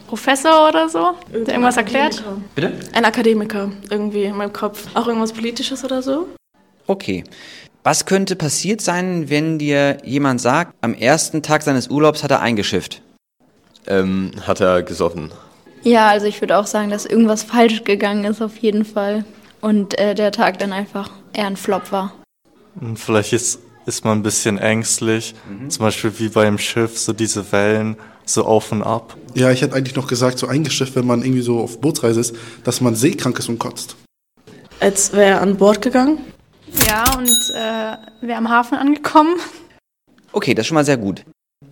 Professor 0.07 0.69
oder 0.69 0.89
so, 0.89 1.13
der 1.31 1.47
irgendwas 1.47 1.77
erklärt. 1.77 2.23
Bitte? 2.53 2.73
Ein 2.93 3.05
Akademiker 3.05 3.71
irgendwie 3.89 4.25
in 4.25 4.35
meinem 4.35 4.53
Kopf. 4.53 4.87
Auch 4.93 5.07
irgendwas 5.07 5.33
Politisches 5.33 5.83
oder 5.83 6.03
so. 6.03 6.27
Okay. 6.85 7.23
Was 7.83 8.05
könnte 8.05 8.35
passiert 8.35 8.81
sein, 8.81 9.29
wenn 9.29 9.57
dir 9.57 9.97
jemand 10.05 10.39
sagt, 10.39 10.73
am 10.81 10.93
ersten 10.93 11.41
Tag 11.41 11.63
seines 11.63 11.87
Urlaubs 11.89 12.23
hat 12.23 12.31
er 12.31 12.41
eingeschifft? 12.41 13.01
Ähm, 13.87 14.31
hat 14.45 14.61
er 14.61 14.83
gesoffen. 14.83 15.31
Ja, 15.83 16.07
also 16.07 16.25
ich 16.25 16.39
würde 16.39 16.57
auch 16.57 16.67
sagen, 16.67 16.89
dass 16.89 17.05
irgendwas 17.05 17.43
falsch 17.43 17.83
gegangen 17.83 18.23
ist 18.23 18.41
auf 18.41 18.57
jeden 18.57 18.85
Fall. 18.85 19.25
Und 19.59 19.97
äh, 19.99 20.15
der 20.15 20.31
Tag 20.31 20.59
dann 20.59 20.71
einfach 20.71 21.11
eher 21.33 21.47
ein 21.47 21.57
Flop 21.57 21.91
war. 21.91 22.13
Und 22.79 22.97
vielleicht 22.97 23.33
ist, 23.33 23.59
ist 23.85 24.05
man 24.05 24.19
ein 24.19 24.23
bisschen 24.23 24.57
ängstlich, 24.57 25.35
zum 25.67 25.85
Beispiel 25.85 26.11
wie 26.19 26.29
beim 26.29 26.57
Schiff, 26.57 26.97
so 26.97 27.13
diese 27.13 27.51
Wellen 27.51 27.97
so 28.25 28.45
auf 28.45 28.71
und 28.71 28.83
ab. 28.83 29.15
Ja, 29.35 29.51
ich 29.51 29.61
hätte 29.61 29.75
eigentlich 29.75 29.95
noch 29.95 30.07
gesagt, 30.07 30.39
so 30.39 30.47
eingeschifft, 30.47 30.95
wenn 30.95 31.05
man 31.05 31.21
irgendwie 31.21 31.41
so 31.41 31.59
auf 31.59 31.81
Bootsreise 31.81 32.21
ist, 32.21 32.35
dass 32.63 32.81
man 32.81 32.95
seekrank 32.95 33.37
ist 33.39 33.49
und 33.49 33.59
kotzt. 33.59 33.95
Als 34.79 35.13
wäre 35.13 35.31
er 35.31 35.41
an 35.41 35.57
Bord 35.57 35.81
gegangen. 35.81 36.19
Ja, 36.87 37.17
und 37.17 37.29
äh, 37.55 38.25
wir 38.25 38.37
am 38.37 38.49
Hafen 38.49 38.77
angekommen. 38.77 39.35
Okay, 40.31 40.53
das 40.53 40.63
ist 40.63 40.67
schon 40.67 40.75
mal 40.75 40.85
sehr 40.85 40.97
gut. 40.97 41.23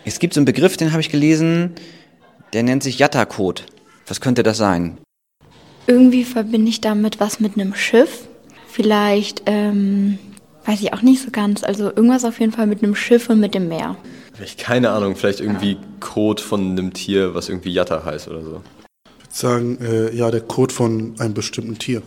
Es 0.06 0.20
gibt 0.20 0.34
so 0.34 0.40
einen 0.40 0.46
Begriff, 0.46 0.78
den 0.78 0.92
habe 0.92 1.02
ich 1.02 1.10
gelesen, 1.10 1.76
der 2.54 2.64
nennt 2.64 2.84
sich 2.84 3.00
Yatta-Code. 3.00 3.64
Was 4.08 4.22
könnte 4.22 4.44
das 4.44 4.58
sein? 4.58 4.98
Irgendwie 5.88 6.24
verbinde 6.24 6.70
ich 6.70 6.82
damit 6.82 7.20
was 7.20 7.40
mit 7.40 7.56
einem 7.56 7.74
Schiff. 7.74 8.28
Vielleicht, 8.68 9.44
ähm, 9.46 10.20
weiß 10.66 10.82
ich 10.82 10.94
auch 10.94 11.02
nicht 11.02 11.22
so 11.22 11.32
ganz. 11.32 11.64
Also 11.64 11.86
irgendwas 11.86 12.26
auf 12.26 12.40
jeden 12.40 12.52
Fall 12.52 12.68
mit 12.68 12.84
einem 12.84 12.96
Schiff 12.96 13.30
und 13.30 13.40
mit 13.40 13.56
dem 13.56 13.68
Meer. 13.68 13.96
Vielleicht 14.34 14.60
keine 14.60 14.92
Ahnung, 14.92 15.16
vielleicht 15.16 15.40
irgendwie 15.40 15.78
Code 16.00 16.42
von 16.42 16.72
einem 16.72 16.94
Tier, 16.94 17.34
was 17.34 17.50
irgendwie 17.50 17.74
Jatta 17.74 18.04
heißt 18.06 18.28
oder 18.28 18.42
so. 18.42 18.62
Ich 19.06 19.26
würde 19.26 19.36
sagen, 19.36 19.78
äh, 19.82 20.16
ja, 20.16 20.32
der 20.32 20.42
Code 20.42 20.74
von 20.74 21.16
einem 21.20 21.34
bestimmten 21.34 21.78
Tier. 21.78 22.02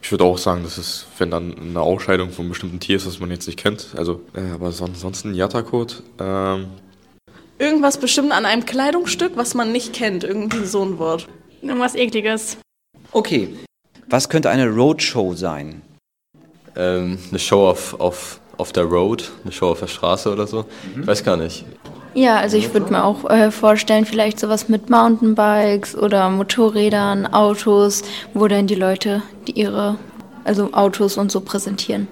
Ich 0.00 0.10
würde 0.12 0.24
auch 0.24 0.38
sagen, 0.38 0.62
dass 0.62 0.78
es, 0.78 1.06
wenn 1.18 1.30
dann 1.30 1.56
eine 1.58 1.80
Ausscheidung 1.80 2.30
von 2.30 2.44
einem 2.44 2.50
bestimmten 2.50 2.80
Tier 2.80 2.96
ist, 2.96 3.06
das 3.06 3.20
man 3.20 3.30
jetzt 3.30 3.46
nicht 3.46 3.58
kennt. 3.58 3.88
Also, 3.96 4.22
äh, 4.34 4.52
aber 4.54 4.70
son 4.72 4.90
ansonsten 4.90 5.34
Yatta-Code. 5.34 5.94
Ähm, 6.20 6.66
Irgendwas 7.58 7.98
bestimmt 7.98 8.30
an 8.32 8.46
einem 8.46 8.64
Kleidungsstück, 8.64 9.32
was 9.34 9.54
man 9.54 9.72
nicht 9.72 9.92
kennt. 9.92 10.22
Irgendwie 10.22 10.64
so 10.64 10.82
ein 10.84 10.98
Wort. 10.98 11.26
Irgendwas 11.60 11.96
Ekliges. 11.96 12.58
Okay. 13.10 13.48
Was 14.08 14.28
könnte 14.28 14.48
eine 14.50 14.68
Roadshow 14.68 15.34
sein? 15.34 15.82
Ähm, 16.76 17.18
eine 17.30 17.38
Show 17.38 17.68
auf, 17.68 17.98
auf, 17.98 18.40
auf 18.56 18.72
der 18.72 18.84
Road, 18.84 19.32
eine 19.42 19.52
Show 19.52 19.70
auf 19.70 19.80
der 19.80 19.88
Straße 19.88 20.32
oder 20.32 20.46
so. 20.46 20.66
Ich 20.98 21.06
weiß 21.06 21.24
gar 21.24 21.36
nicht. 21.36 21.64
Ja, 22.14 22.36
also 22.36 22.56
ich 22.56 22.72
würde 22.72 22.92
mir 22.92 23.04
auch 23.04 23.28
äh, 23.28 23.50
vorstellen, 23.50 24.06
vielleicht 24.06 24.38
sowas 24.38 24.68
mit 24.68 24.88
Mountainbikes 24.88 25.96
oder 25.96 26.30
Motorrädern, 26.30 27.26
Autos, 27.26 28.02
wo 28.34 28.46
dann 28.48 28.66
die 28.66 28.74
Leute 28.76 29.22
die 29.46 29.52
ihre, 29.52 29.98
also 30.44 30.72
Autos 30.72 31.16
und 31.16 31.30
so 31.30 31.40
präsentieren. 31.40 32.08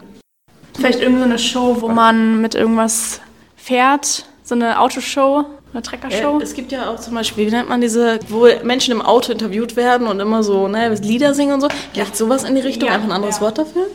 Vielleicht 0.75 1.00
irgendeine 1.00 1.38
so 1.38 1.61
eine 1.61 1.75
Show, 1.75 1.81
wo 1.81 1.88
man 1.88 2.41
mit 2.41 2.55
irgendwas 2.55 3.21
fährt. 3.57 4.26
So 4.47 4.55
eine 4.55 4.81
Autoshow, 4.81 5.45
eine 5.73 5.83
Treckershow. 5.83 6.38
Äh, 6.38 6.43
es 6.45 6.55
gibt 6.55 6.71
ja 6.71 6.88
auch 6.88 7.00
zum 7.00 7.15
Beispiel, 7.15 7.49
wie 7.49 7.50
nennt 7.50 7.69
man 7.69 7.81
diese, 7.81 8.21
wo 8.29 8.47
Menschen 8.62 8.93
im 8.93 9.03
Auto 9.03 9.33
interviewt 9.33 9.75
werden 9.75 10.07
und 10.07 10.21
immer 10.21 10.45
so 10.45 10.69
ne, 10.69 10.95
Lieder 10.95 11.35
singen 11.35 11.55
und 11.55 11.62
so. 11.62 11.69
Vielleicht 11.93 12.17
sowas 12.17 12.45
in 12.45 12.55
die 12.55 12.61
Richtung, 12.61 12.88
Ja, 12.88 12.95
einfach 12.95 13.09
ein 13.09 13.12
anderes 13.12 13.38
ja. 13.38 13.43
Wort 13.43 13.59
dafür. 13.59 13.88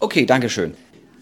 Okay, 0.00 0.26
danke 0.26 0.50
schön. 0.50 0.74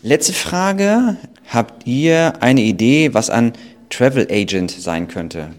Letzte 0.02 0.32
Frage. 0.32 1.18
Habt 1.50 1.87
ihr 1.87 2.32
eine 2.40 2.62
Idee, 2.62 3.12
was 3.12 3.28
ein 3.28 3.52
Travel 3.90 4.26
Agent 4.30 4.70
sein 4.70 5.06
könnte? 5.06 5.50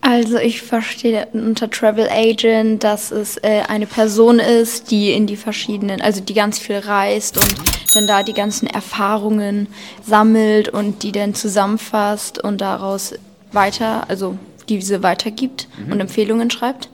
Also 0.00 0.38
ich 0.38 0.62
verstehe 0.62 1.26
unter 1.32 1.68
Travel 1.70 2.08
Agent, 2.08 2.84
dass 2.84 3.10
es 3.10 3.36
äh, 3.38 3.62
eine 3.68 3.86
Person 3.86 4.38
ist, 4.38 4.90
die 4.90 5.12
in 5.12 5.26
die 5.26 5.36
verschiedenen, 5.36 6.00
also 6.00 6.20
die 6.20 6.34
ganz 6.34 6.58
viel 6.58 6.78
reist 6.78 7.36
und 7.36 7.54
dann 7.94 8.06
da 8.06 8.22
die 8.22 8.32
ganzen 8.32 8.66
Erfahrungen 8.66 9.66
sammelt 10.06 10.68
und 10.68 11.02
die 11.02 11.12
dann 11.12 11.34
zusammenfasst 11.34 12.42
und 12.42 12.60
daraus 12.60 13.14
weiter, 13.52 14.08
also 14.08 14.38
diese 14.68 15.02
weitergibt 15.02 15.68
und 15.90 16.00
Empfehlungen 16.00 16.50
schreibt. 16.50 16.88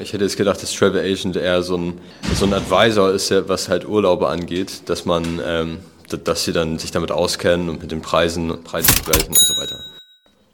Ich 0.00 0.12
hätte 0.12 0.24
jetzt 0.24 0.36
gedacht, 0.36 0.62
dass 0.62 0.72
Travel 0.72 1.00
Agent 1.00 1.36
eher 1.36 1.62
so 1.62 1.76
ein, 1.76 1.98
so 2.34 2.44
ein 2.44 2.52
Advisor 2.52 3.12
ist, 3.12 3.32
was 3.48 3.68
halt 3.68 3.86
Urlaube 3.86 4.28
angeht, 4.28 4.82
dass 4.86 5.04
man, 5.04 5.40
ähm, 5.46 5.78
dass 6.24 6.44
sie 6.44 6.52
dann 6.52 6.78
sich 6.78 6.90
damit 6.90 7.12
auskennen 7.12 7.68
und 7.68 7.80
mit 7.82 7.92
den 7.92 8.02
Preisen, 8.02 8.62
Preisen 8.64 8.92
vergleichen 8.94 9.28
und 9.28 9.38
so 9.38 9.54
weiter. 9.60 9.81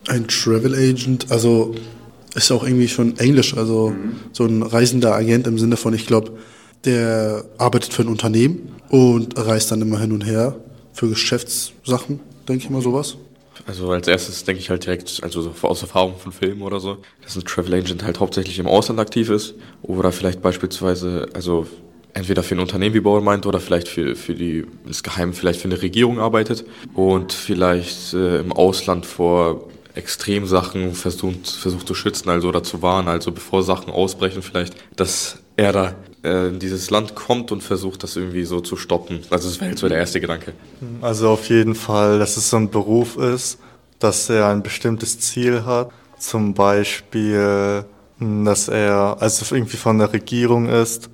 Ein 0.08 0.26
Travel 0.26 0.74
Agent, 0.74 1.30
also 1.30 1.74
ist 2.34 2.50
auch 2.50 2.64
irgendwie 2.64 2.88
schon 2.88 3.18
Englisch, 3.18 3.56
also 3.56 3.94
so 4.32 4.44
ein 4.44 4.62
reisender 4.62 5.14
Agent 5.14 5.46
im 5.46 5.58
Sinne 5.58 5.76
von, 5.76 5.92
ich 5.94 6.06
glaube, 6.06 6.32
der 6.84 7.44
arbeitet 7.58 7.92
für 7.92 8.02
ein 8.02 8.08
Unternehmen 8.08 8.72
und 8.88 9.36
reist 9.36 9.70
dann 9.70 9.82
immer 9.82 10.00
hin 10.00 10.12
und 10.12 10.24
her 10.24 10.56
für 10.92 11.08
Geschäftssachen, 11.08 12.20
denke 12.48 12.64
ich 12.64 12.70
mal 12.70 12.82
sowas. 12.82 13.16
Also 13.66 13.90
als 13.90 14.08
erstes 14.08 14.44
denke 14.44 14.60
ich 14.60 14.70
halt 14.70 14.86
direkt, 14.86 15.20
also 15.22 15.42
so 15.42 15.52
aus 15.62 15.82
Erfahrung 15.82 16.14
von 16.16 16.32
Filmen 16.32 16.62
oder 16.62 16.80
so, 16.80 16.98
dass 17.22 17.36
ein 17.36 17.44
Travel 17.44 17.74
Agent 17.74 18.02
halt 18.02 18.20
hauptsächlich 18.20 18.58
im 18.58 18.66
Ausland 18.66 19.00
aktiv 19.00 19.28
ist 19.28 19.54
oder 19.82 20.12
vielleicht 20.12 20.40
beispielsweise, 20.40 21.26
also 21.34 21.66
entweder 22.14 22.42
für 22.42 22.54
ein 22.54 22.60
Unternehmen, 22.60 22.94
wie 22.94 23.00
Bauer 23.00 23.20
meint, 23.20 23.46
oder 23.46 23.60
vielleicht 23.60 23.88
für, 23.88 24.16
für 24.16 24.34
die, 24.34 24.64
das 24.86 25.02
Geheim, 25.02 25.34
vielleicht 25.34 25.60
für 25.60 25.68
eine 25.68 25.82
Regierung 25.82 26.18
arbeitet 26.18 26.64
und 26.94 27.32
vielleicht 27.32 28.14
äh, 28.14 28.40
im 28.40 28.52
Ausland 28.52 29.06
vor 29.06 29.68
Extremsachen 29.98 30.94
versucht, 30.94 31.48
versucht 31.48 31.86
zu 31.86 31.94
schützen, 31.94 32.30
also 32.30 32.48
oder 32.48 32.62
zu 32.62 32.82
warnen, 32.82 33.08
also 33.08 33.32
bevor 33.32 33.62
Sachen 33.62 33.92
ausbrechen 33.92 34.42
vielleicht, 34.42 34.74
dass 34.96 35.38
er 35.56 35.72
da 35.72 35.94
äh, 36.22 36.48
in 36.48 36.58
dieses 36.58 36.90
Land 36.90 37.14
kommt 37.14 37.52
und 37.52 37.62
versucht, 37.62 38.02
das 38.02 38.16
irgendwie 38.16 38.44
so 38.44 38.60
zu 38.60 38.76
stoppen. 38.76 39.20
Also 39.30 39.48
das 39.48 39.60
wäre 39.60 39.70
jetzt 39.70 39.80
so 39.80 39.88
der 39.88 39.98
erste 39.98 40.20
Gedanke. 40.20 40.52
Also 41.00 41.30
auf 41.30 41.48
jeden 41.48 41.74
Fall, 41.74 42.18
dass 42.18 42.36
es 42.36 42.48
so 42.48 42.56
ein 42.56 42.70
Beruf 42.70 43.16
ist, 43.16 43.58
dass 43.98 44.30
er 44.30 44.46
ein 44.48 44.62
bestimmtes 44.62 45.18
Ziel 45.18 45.64
hat. 45.64 45.90
Zum 46.18 46.54
Beispiel, 46.54 47.84
mh, 48.18 48.44
dass 48.44 48.68
er 48.68 49.16
also 49.20 49.54
irgendwie 49.54 49.76
von 49.76 49.98
der 49.98 50.12
Regierung 50.12 50.68
ist 50.68 51.10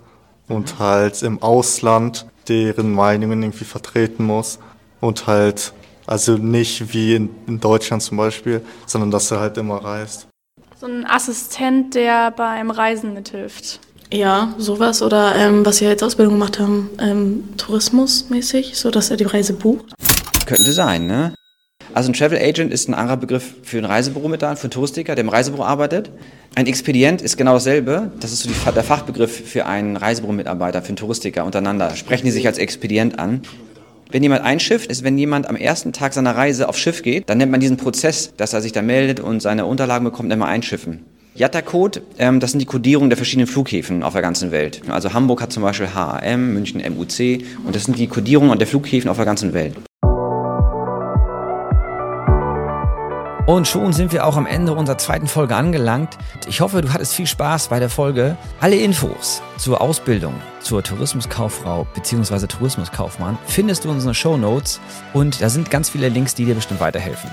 und 0.48 0.78
halt 0.78 1.22
im 1.22 1.42
Ausland 1.42 2.26
deren 2.48 2.92
Meinungen 2.92 3.42
irgendwie 3.42 3.64
vertreten 3.64 4.24
muss 4.24 4.58
und 5.00 5.26
halt 5.26 5.72
also 6.06 6.36
nicht 6.36 6.92
wie 6.92 7.14
in, 7.14 7.30
in 7.46 7.60
Deutschland 7.60 8.02
zum 8.02 8.16
Beispiel, 8.16 8.62
sondern 8.86 9.10
dass 9.10 9.30
er 9.30 9.40
halt 9.40 9.56
immer 9.56 9.76
reist. 9.76 10.26
So 10.80 10.86
ein 10.86 11.06
Assistent, 11.06 11.94
der 11.94 12.30
beim 12.30 12.70
Reisen 12.70 13.14
mithilft. 13.14 13.80
Ja, 14.12 14.54
sowas. 14.58 15.02
Oder 15.02 15.34
ähm, 15.36 15.64
was 15.64 15.80
wir 15.80 15.88
jetzt 15.88 16.02
Ausbildung 16.02 16.34
gemacht 16.34 16.58
haben, 16.58 16.90
ähm, 17.00 17.44
tourismusmäßig, 17.56 18.76
so 18.76 18.90
dass 18.90 19.10
er 19.10 19.16
die 19.16 19.24
Reise 19.24 19.54
bucht. 19.54 19.94
Könnte 20.46 20.72
sein, 20.72 21.06
ne? 21.06 21.34
Also 21.92 22.10
ein 22.10 22.14
Travel 22.14 22.38
Agent 22.38 22.72
ist 22.72 22.88
ein 22.88 22.94
anderer 22.94 23.16
Begriff 23.16 23.54
für 23.62 23.78
ein 23.78 23.84
Reisebüro 23.84 24.28
mit 24.28 24.40
für 24.40 24.46
einen 24.46 24.70
Touristiker, 24.70 25.14
der 25.14 25.22
im 25.22 25.28
Reisebüro 25.28 25.62
arbeitet. 25.62 26.10
Ein 26.56 26.66
Expedient 26.66 27.22
ist 27.22 27.36
genau 27.36 27.54
dasselbe. 27.54 28.10
Das 28.20 28.32
ist 28.32 28.40
so 28.40 28.48
die, 28.48 28.74
der 28.74 28.84
Fachbegriff 28.84 29.48
für 29.48 29.66
einen 29.66 29.96
Reisebüro-Mitarbeiter, 29.96 30.82
für 30.82 30.88
einen 30.88 30.96
Touristiker 30.96 31.44
untereinander. 31.44 31.94
Sprechen 31.94 32.24
die 32.24 32.30
sich 32.32 32.46
als 32.46 32.58
Expedient 32.58 33.18
an. 33.18 33.42
Wenn 34.14 34.22
jemand 34.22 34.44
einschifft, 34.44 34.92
ist, 34.92 35.02
wenn 35.02 35.18
jemand 35.18 35.48
am 35.48 35.56
ersten 35.56 35.92
Tag 35.92 36.12
seiner 36.12 36.36
Reise 36.36 36.68
aufs 36.68 36.78
Schiff 36.78 37.02
geht, 37.02 37.28
dann 37.28 37.38
nennt 37.38 37.50
man 37.50 37.58
diesen 37.58 37.78
Prozess, 37.78 38.32
dass 38.36 38.52
er 38.52 38.62
sich 38.62 38.70
da 38.70 38.80
meldet 38.80 39.18
und 39.18 39.42
seine 39.42 39.66
Unterlagen 39.66 40.04
bekommt, 40.04 40.32
immer 40.32 40.46
einschiffen. 40.46 41.00
Yatta-Code, 41.34 42.00
ähm, 42.20 42.38
das 42.38 42.52
sind 42.52 42.60
die 42.60 42.66
Kodierungen 42.66 43.10
der 43.10 43.16
verschiedenen 43.16 43.48
Flughäfen 43.48 44.04
auf 44.04 44.12
der 44.12 44.22
ganzen 44.22 44.52
Welt. 44.52 44.82
Also 44.88 45.14
Hamburg 45.14 45.42
hat 45.42 45.52
zum 45.52 45.64
Beispiel 45.64 45.88
HAM, 45.92 46.54
München 46.54 46.80
MUC 46.80 47.44
und 47.66 47.74
das 47.74 47.86
sind 47.86 47.98
die 47.98 48.06
Kodierungen 48.06 48.56
der 48.56 48.68
Flughäfen 48.68 49.10
auf 49.10 49.16
der 49.16 49.26
ganzen 49.26 49.52
Welt. 49.52 49.74
Und 53.46 53.68
schon 53.68 53.92
sind 53.92 54.12
wir 54.12 54.26
auch 54.26 54.38
am 54.38 54.46
Ende 54.46 54.72
unserer 54.72 54.96
zweiten 54.96 55.26
Folge 55.26 55.54
angelangt. 55.54 56.16
Ich 56.48 56.62
hoffe, 56.62 56.80
du 56.80 56.94
hattest 56.94 57.14
viel 57.14 57.26
Spaß 57.26 57.68
bei 57.68 57.78
der 57.78 57.90
Folge. 57.90 58.38
Alle 58.58 58.76
Infos 58.76 59.42
zur 59.58 59.82
Ausbildung 59.82 60.34
zur 60.60 60.82
Tourismuskauffrau 60.82 61.86
bzw. 61.94 62.46
Tourismuskaufmann 62.46 63.36
findest 63.46 63.84
du 63.84 63.90
in 63.90 63.96
unseren 63.96 64.14
Show 64.14 64.38
Notes 64.38 64.80
und 65.12 65.42
da 65.42 65.50
sind 65.50 65.70
ganz 65.70 65.90
viele 65.90 66.08
Links, 66.08 66.34
die 66.34 66.46
dir 66.46 66.54
bestimmt 66.54 66.80
weiterhelfen. 66.80 67.30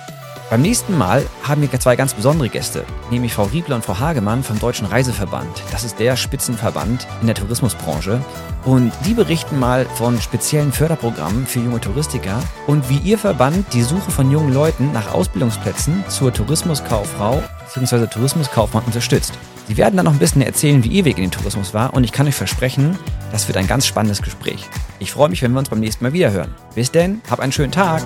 Beim 0.51 0.63
nächsten 0.63 0.97
Mal 0.97 1.25
haben 1.43 1.61
wir 1.61 1.79
zwei 1.79 1.95
ganz 1.95 2.13
besondere 2.13 2.49
Gäste, 2.49 2.83
nämlich 3.09 3.33
Frau 3.33 3.43
Riebler 3.43 3.77
und 3.77 3.85
Frau 3.85 3.97
Hagemann 3.97 4.43
vom 4.43 4.59
Deutschen 4.59 4.85
Reiseverband. 4.85 5.63
Das 5.71 5.85
ist 5.85 5.97
der 5.97 6.17
Spitzenverband 6.17 7.07
in 7.21 7.27
der 7.27 7.37
Tourismusbranche. 7.37 8.19
Und 8.65 8.91
die 9.05 9.13
berichten 9.13 9.57
mal 9.57 9.85
von 9.85 10.19
speziellen 10.19 10.73
Förderprogrammen 10.73 11.47
für 11.47 11.61
junge 11.61 11.79
Touristiker 11.79 12.37
und 12.67 12.89
wie 12.89 12.97
ihr 12.97 13.17
Verband 13.17 13.65
die 13.71 13.81
Suche 13.81 14.11
von 14.11 14.29
jungen 14.29 14.53
Leuten 14.53 14.91
nach 14.91 15.13
Ausbildungsplätzen 15.13 16.03
zur 16.09 16.33
Tourismuskauffrau 16.33 17.41
bzw. 17.73 18.07
Tourismuskaufmann 18.07 18.83
unterstützt. 18.83 19.31
Sie 19.69 19.77
werden 19.77 19.95
dann 19.95 20.05
noch 20.05 20.11
ein 20.11 20.19
bisschen 20.19 20.41
erzählen, 20.41 20.83
wie 20.83 20.89
ihr 20.89 21.05
Weg 21.05 21.15
in 21.17 21.23
den 21.23 21.31
Tourismus 21.31 21.73
war 21.73 21.93
und 21.93 22.03
ich 22.03 22.11
kann 22.11 22.27
euch 22.27 22.35
versprechen, 22.35 22.99
das 23.31 23.47
wird 23.47 23.57
ein 23.57 23.67
ganz 23.67 23.85
spannendes 23.87 24.21
Gespräch. 24.21 24.65
Ich 24.99 25.13
freue 25.13 25.29
mich, 25.29 25.41
wenn 25.43 25.53
wir 25.53 25.59
uns 25.59 25.69
beim 25.69 25.79
nächsten 25.79 26.03
Mal 26.03 26.11
wieder 26.11 26.31
hören. 26.31 26.53
Bis 26.75 26.91
denn, 26.91 27.21
hab 27.29 27.39
einen 27.39 27.53
schönen 27.53 27.71
Tag. 27.71 28.03